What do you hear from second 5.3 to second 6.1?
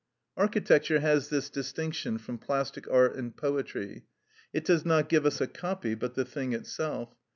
a copy